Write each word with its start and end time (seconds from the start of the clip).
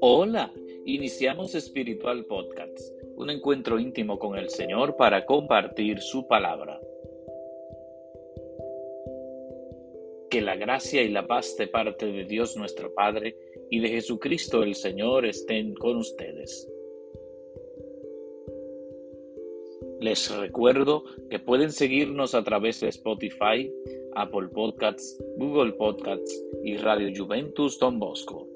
Hola, 0.00 0.52
iniciamos 0.84 1.54
Espiritual 1.54 2.26
Podcast, 2.26 2.78
un 3.16 3.30
encuentro 3.30 3.78
íntimo 3.78 4.18
con 4.18 4.36
el 4.36 4.50
Señor 4.50 4.96
para 4.96 5.24
compartir 5.24 6.00
su 6.00 6.26
palabra. 6.26 6.80
Que 10.28 10.42
la 10.42 10.56
gracia 10.56 11.02
y 11.02 11.08
la 11.08 11.26
paz 11.26 11.56
de 11.56 11.68
parte 11.68 12.06
de 12.06 12.24
Dios 12.24 12.56
nuestro 12.56 12.92
Padre 12.92 13.36
y 13.70 13.80
de 13.80 13.88
Jesucristo 13.88 14.62
el 14.62 14.74
Señor 14.74 15.24
estén 15.24 15.74
con 15.74 15.96
ustedes. 15.96 16.68
Les 20.00 20.30
recuerdo 20.36 21.04
que 21.30 21.38
pueden 21.38 21.72
seguirnos 21.72 22.34
a 22.34 22.44
través 22.44 22.80
de 22.80 22.88
Spotify, 22.88 23.72
Apple 24.14 24.48
Podcasts, 24.48 25.18
Google 25.38 25.72
Podcasts 25.72 26.44
y 26.62 26.76
Radio 26.76 27.10
Juventus 27.16 27.78
Don 27.78 27.98
Bosco. 27.98 28.46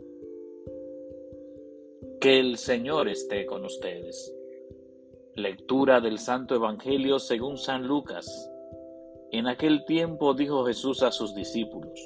Que 2.21 2.39
el 2.39 2.59
Señor 2.59 3.09
esté 3.09 3.47
con 3.47 3.65
ustedes. 3.65 4.35
Lectura 5.35 6.03
del 6.03 6.19
Santo 6.19 6.55
Evangelio 6.57 7.19
según 7.19 7.57
San 7.57 7.87
Lucas. 7.87 8.51
En 9.33 9.47
aquel 9.47 9.85
tiempo 9.87 10.35
dijo 10.35 10.67
Jesús 10.67 11.03
a 11.03 11.11
sus 11.11 11.35
discípulos, 11.35 11.99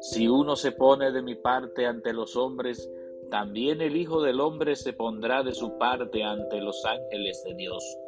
Si 0.00 0.28
uno 0.28 0.54
se 0.54 0.72
pone 0.72 1.12
de 1.12 1.22
mi 1.22 1.34
parte 1.34 1.86
ante 1.86 2.12
los 2.12 2.36
hombres, 2.36 2.90
también 3.30 3.80
el 3.80 3.96
Hijo 3.96 4.20
del 4.20 4.40
Hombre 4.40 4.76
se 4.76 4.92
pondrá 4.92 5.42
de 5.42 5.54
su 5.54 5.78
parte 5.78 6.22
ante 6.22 6.60
los 6.60 6.84
ángeles 6.84 7.42
de 7.44 7.54
Dios. 7.54 7.98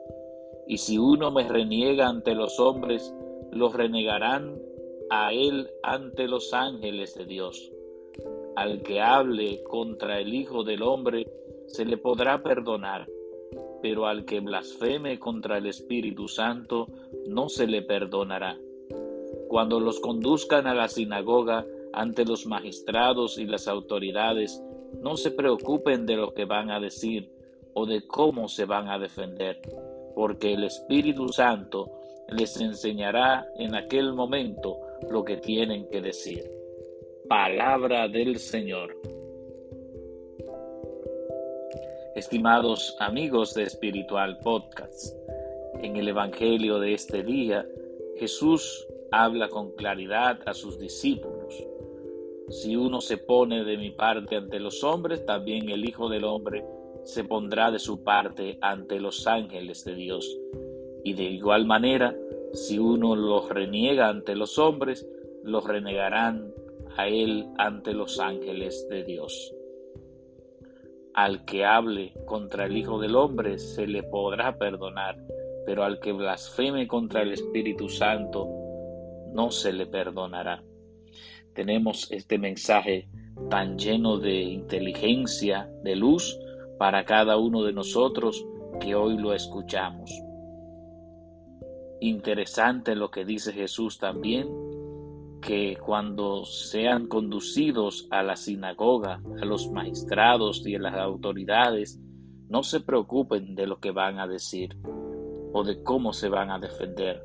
Y 0.69 0.77
si 0.77 0.99
uno 0.99 1.31
me 1.31 1.49
reniega 1.49 2.09
ante 2.09 2.35
los 2.35 2.61
hombres, 2.61 3.15
los 3.53 3.73
renegarán 3.73 4.61
a 5.09 5.33
él 5.33 5.71
ante 5.83 6.29
los 6.29 6.53
ángeles 6.53 7.15
de 7.15 7.25
Dios. 7.25 7.73
Al 8.55 8.83
que 8.83 9.01
hable 9.01 9.63
contra 9.63 10.21
el 10.21 10.35
Hijo 10.35 10.65
del 10.65 10.83
Hombre, 10.83 11.27
se 11.69 11.87
le 11.87 11.97
podrá 11.97 12.43
perdonar, 12.43 13.09
pero 13.81 14.07
al 14.07 14.27
que 14.27 14.41
blasfeme 14.41 15.19
contra 15.19 15.57
el 15.57 15.67
Espíritu 15.67 16.29
Santo, 16.29 16.89
no 17.27 17.49
se 17.49 17.67
le 17.67 17.81
perdonará. 17.81 18.59
Cuando 19.49 19.81
los 19.81 20.01
conduzcan 20.01 20.67
a 20.67 20.75
la 20.75 20.89
sinagoga 20.89 21.67
ante 21.95 22.27
los 22.27 22.45
magistrados 22.45 23.39
y 23.39 23.47
las 23.47 23.69
autoridades, 23.69 24.63
no 25.01 25.17
se 25.17 25.31
preocupen 25.31 26.05
de 26.05 26.17
lo 26.17 26.35
que 26.35 26.45
van 26.45 26.71
a 26.71 26.79
decir 26.79 27.33
o 27.73 27.87
de 27.87 28.07
cómo 28.07 28.49
se 28.49 28.67
van 28.67 28.89
a 28.89 28.99
defender 28.99 29.63
porque 30.19 30.55
el 30.55 30.65
Espíritu 30.65 31.29
Santo 31.29 31.93
les 32.27 32.61
enseñará 32.61 33.47
en 33.57 33.77
aquel 33.77 34.15
momento 34.15 34.81
lo 35.09 35.23
que 35.23 35.37
tienen 35.37 35.89
que 35.91 36.01
decir. 36.01 36.43
Palabra 37.29 38.09
del 38.09 38.41
Señor. 38.41 38.97
Estimados 42.17 42.97
amigos 42.99 43.55
de 43.55 43.63
Espiritual 43.63 44.41
Podcast, 44.43 45.15
en 45.83 45.95
el 45.95 46.09
Evangelio 46.09 46.81
de 46.81 46.95
este 46.95 47.23
día, 47.23 47.65
Jesús 48.17 48.89
habla 49.13 49.49
con 49.49 49.71
claridad 49.77 50.41
a 50.47 50.53
sus 50.53 50.81
discípulos. 50.81 51.65
Si 52.49 52.75
uno 52.75 53.01
se 53.01 53.19
pone 53.19 53.63
de 53.63 53.77
mi 53.77 53.93
parte 53.93 54.35
ante 54.35 54.59
los 54.59 54.83
hombres, 54.83 55.25
también 55.25 55.69
el 55.69 55.89
Hijo 55.89 56.09
del 56.09 56.25
Hombre 56.25 56.65
se 57.05 57.25
pondrá 57.25 57.71
de 57.71 57.79
su 57.79 58.03
parte 58.05 58.59
ante 58.61 59.01
los 59.01 59.27
ángeles 59.27 59.85
de 59.85 59.95
Dios. 59.95 60.39
Y 61.05 61.15
de 61.15 61.25
igual 61.25 61.67
manera, 61.67 62.15
si 62.53 62.79
uno 62.79 63.17
los 63.17 63.49
reniega 63.49 64.09
ante 64.09 64.35
los 64.35 64.59
hombres, 64.59 65.09
los 65.43 65.65
renegarán 65.65 66.53
a 66.97 67.09
él 67.09 67.47
ante 67.59 67.93
los 67.93 68.19
ángeles 68.21 68.87
de 68.89 69.05
Dios. 69.05 69.55
Al 71.15 71.45
que 71.45 71.65
hable 71.65 72.13
contra 72.27 72.67
el 72.67 72.77
Hijo 72.77 72.99
del 72.99 73.17
Hombre 73.17 73.59
se 73.59 73.87
le 73.87 74.03
podrá 74.03 74.57
perdonar, 74.59 75.17
pero 75.67 75.85
al 75.85 76.01
que 76.01 76.13
blasfeme 76.13 76.87
contra 76.87 77.23
el 77.23 77.33
Espíritu 77.33 77.89
Santo 77.89 78.49
no 79.33 79.51
se 79.51 79.73
le 79.73 79.87
perdonará. 79.87 80.63
Tenemos 81.55 82.11
este 82.13 82.39
mensaje 82.39 83.09
tan 83.51 83.79
lleno 83.79 84.19
de 84.19 84.43
inteligencia, 84.43 85.71
de 85.83 85.97
luz, 85.97 86.39
para 86.79 87.05
cada 87.05 87.37
uno 87.37 87.65
de 87.65 87.73
nosotros 87.73 88.47
que 88.81 88.95
hoy 88.95 89.19
lo 89.19 89.35
escuchamos. 89.35 90.11
Interesante 92.01 92.95
lo 92.95 93.11
que 93.11 93.25
dice 93.25 93.53
Jesús 93.53 93.99
también, 93.99 94.49
que 95.41 95.77
cuando 95.77 96.45
sean 96.45 97.07
conducidos 97.07 98.07
a 98.11 98.23
la 98.23 98.37
sinagoga, 98.37 99.21
a 99.41 99.45
los 99.45 99.71
magistrados 99.71 100.65
y 100.67 100.77
a 100.77 100.81
las 100.81 100.95
autoridades, 100.95 102.01
no 102.49 102.63
se 102.63 102.81
preocupen 102.81 103.55
de 103.55 103.67
lo 103.67 103.79
que 103.81 103.91
van 103.91 104.21
a 104.21 104.27
decir 104.27 104.77
o 105.53 105.65
de 105.65 105.83
cómo 105.83 106.13
se 106.13 106.29
van 106.29 106.51
a 106.51 106.59
defender, 106.59 107.23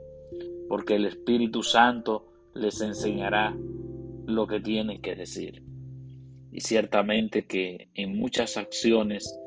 porque 0.67 0.95
el 0.95 1.05
Espíritu 1.05 1.61
Santo 1.61 2.25
les 2.55 2.81
enseñará 2.81 3.55
lo 4.25 4.47
que 4.47 4.59
tienen 4.59 5.01
que 5.01 5.15
decir. 5.15 5.63
Y 6.51 6.61
ciertamente 6.61 7.45
que 7.45 7.89
en 7.93 8.17
muchas 8.17 8.57
acciones 8.57 9.39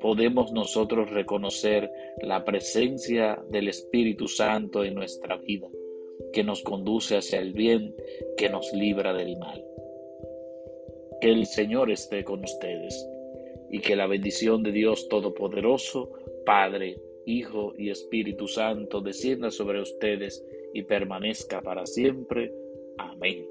podemos 0.00 0.52
nosotros 0.52 1.10
reconocer 1.10 1.90
la 2.22 2.44
presencia 2.44 3.42
del 3.50 3.68
Espíritu 3.68 4.28
Santo 4.28 4.84
en 4.84 4.94
nuestra 4.94 5.36
vida, 5.38 5.68
que 6.32 6.44
nos 6.44 6.62
conduce 6.62 7.16
hacia 7.16 7.40
el 7.40 7.52
bien, 7.52 7.94
que 8.36 8.48
nos 8.48 8.72
libra 8.72 9.12
del 9.12 9.36
mal. 9.38 9.64
Que 11.20 11.30
el 11.30 11.46
Señor 11.46 11.90
esté 11.90 12.24
con 12.24 12.44
ustedes 12.44 13.08
y 13.70 13.80
que 13.80 13.96
la 13.96 14.06
bendición 14.06 14.62
de 14.62 14.72
Dios 14.72 15.08
Todopoderoso, 15.08 16.12
Padre, 16.44 17.00
Hijo 17.24 17.74
y 17.76 17.90
Espíritu 17.90 18.46
Santo 18.46 19.00
descienda 19.00 19.50
sobre 19.50 19.80
ustedes 19.80 20.44
y 20.72 20.82
permanezca 20.82 21.60
para 21.60 21.84
siempre. 21.84 22.52
Amén. 22.98 23.44